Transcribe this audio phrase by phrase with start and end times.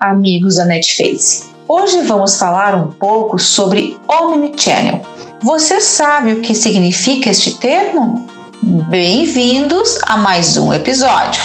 [0.00, 1.50] amigos da Netface.
[1.66, 5.02] Hoje vamos falar um pouco sobre Omnichannel.
[5.42, 8.26] Você sabe o que significa este termo?
[8.62, 11.42] Bem-vindos a mais um episódio.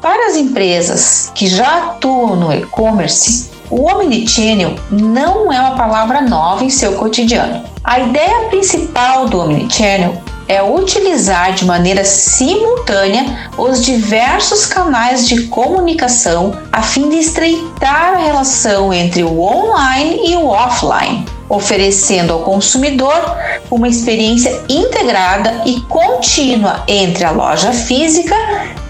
[0.00, 6.64] Para as empresas que já atuam no e-commerce, o Omnichannel não é uma palavra nova
[6.64, 7.64] em seu cotidiano.
[7.84, 10.21] A ideia principal do Omnichannel
[10.52, 18.18] é utilizar de maneira simultânea os diversos canais de comunicação a fim de estreitar a
[18.18, 23.34] relação entre o online e o offline, oferecendo ao consumidor
[23.70, 28.36] uma experiência integrada e contínua entre a loja física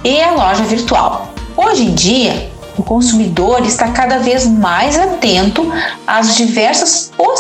[0.03, 1.33] e a loja virtual.
[1.57, 5.71] Hoje em dia, o consumidor está cada vez mais atento
[6.07, 7.32] às diversas possibilidades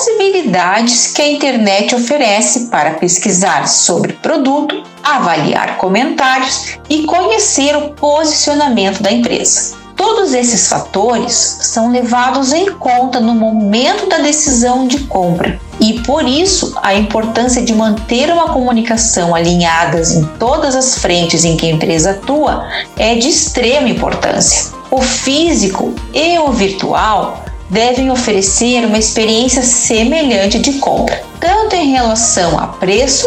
[1.15, 9.13] que a internet oferece para pesquisar sobre produto, avaliar comentários e conhecer o posicionamento da
[9.13, 9.77] empresa.
[9.95, 16.27] Todos esses fatores são levados em conta no momento da decisão de compra e por
[16.27, 21.71] isso a importância de manter uma comunicação alinhadas em todas as frentes em que a
[21.71, 24.73] empresa atua é de extrema importância.
[24.91, 27.42] O físico e o virtual
[27.73, 33.27] devem oferecer uma experiência semelhante de compra, tanto em relação a preço,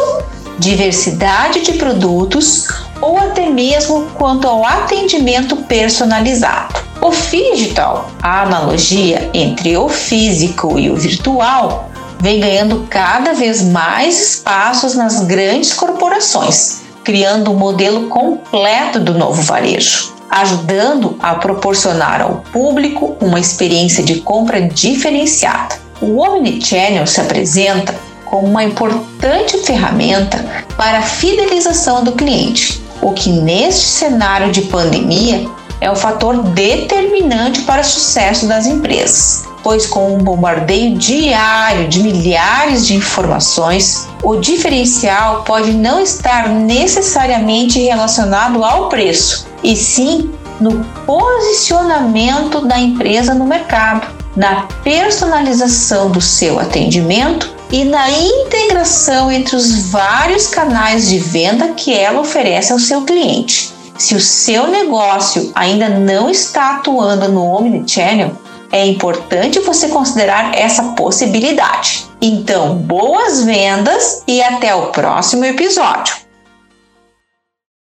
[0.59, 2.67] diversidade de produtos
[3.01, 6.85] ou até mesmo quanto ao atendimento personalizado.
[7.01, 14.29] O digital, a analogia entre o físico e o virtual, vem ganhando cada vez mais
[14.29, 22.43] espaços nas grandes corporações, criando um modelo completo do novo varejo ajudando a proporcionar ao
[22.51, 25.75] público uma experiência de compra diferenciada.
[26.01, 27.95] O Omnichannel se apresenta
[28.25, 35.47] como uma importante ferramenta para a fidelização do cliente, o que neste cenário de pandemia
[35.85, 41.99] é o fator determinante para o sucesso das empresas, pois com um bombardeio diário de
[41.99, 50.83] milhares de informações, o diferencial pode não estar necessariamente relacionado ao preço, e sim no
[51.05, 59.91] posicionamento da empresa no mercado, na personalização do seu atendimento e na integração entre os
[59.91, 63.74] vários canais de venda que ela oferece ao seu cliente.
[63.97, 68.31] Se o seu negócio ainda não está atuando no Omnichannel,
[68.71, 72.05] é importante você considerar essa possibilidade.
[72.21, 76.24] Então, boas vendas e até o próximo episódio!